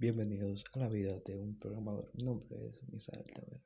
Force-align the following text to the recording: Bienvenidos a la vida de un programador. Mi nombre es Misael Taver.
Bienvenidos 0.00 0.64
a 0.74 0.78
la 0.78 0.88
vida 0.88 1.18
de 1.26 1.36
un 1.36 1.58
programador. 1.58 2.08
Mi 2.14 2.22
nombre 2.22 2.68
es 2.68 2.88
Misael 2.88 3.24
Taver. 3.34 3.57